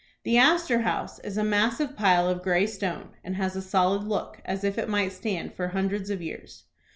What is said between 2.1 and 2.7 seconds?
of gray